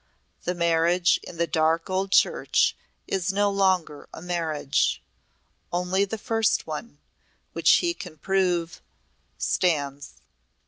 [0.45, 4.99] The marriage in the dark old church is no longer a marriage.
[5.71, 6.97] Only the first one
[7.53, 8.81] which he can prove
[9.37, 10.15] stands."